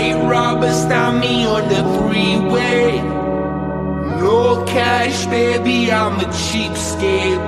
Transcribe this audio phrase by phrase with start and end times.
[0.00, 3.00] robbers stop me on the freeway.
[4.20, 7.42] No cash, baby, I'm a cheapskate.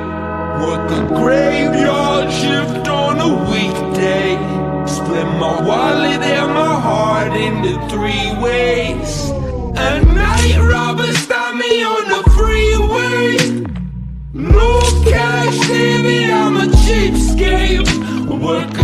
[0.60, 4.36] Work a graveyard shift on a weekday.
[4.86, 9.30] Split my wallet and my heart into three ways.
[9.76, 13.26] A night robber stop me on the freeway.
[14.32, 17.88] No cash, baby, I'm a cheapskate.
[18.40, 18.83] Work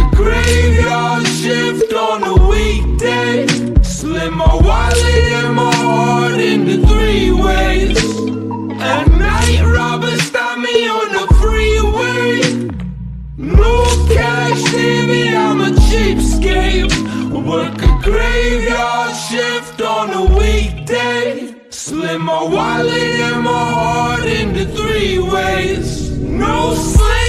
[17.50, 21.52] Work a graveyard shift on a weekday.
[21.68, 26.16] Slim my wallet and my heart into three ways.
[26.20, 27.19] No sleep,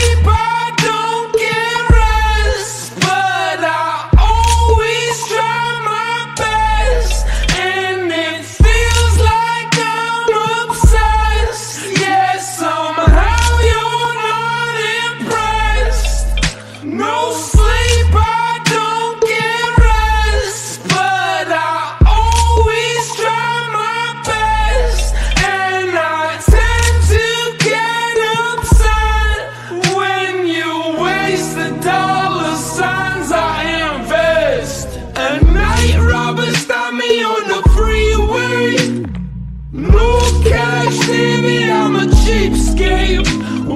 [40.92, 43.28] cash, baby, I'm a cheapskate.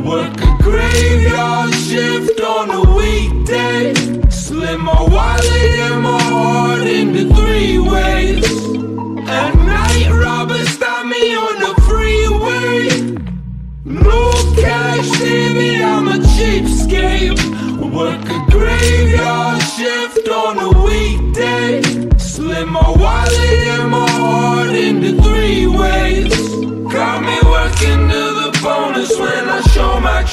[0.06, 3.94] Work a graveyard shift on a weekday.
[4.30, 8.46] Split my wallet and my heart into three ways.
[9.28, 13.18] A night robber stop me on the freeway.
[13.86, 17.40] No cash, baby, I'm a cheapskate.
[17.94, 21.25] Work a graveyard shift on a weekday.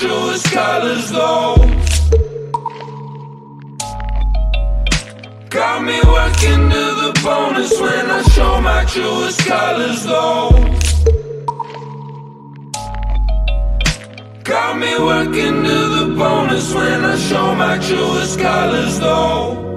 [0.02, 1.54] Truest colors, though.
[5.48, 10.50] Got me working to the bonus when I show my truest colors, though.
[14.42, 19.71] Got me working to the bonus when I show my truest colors, though.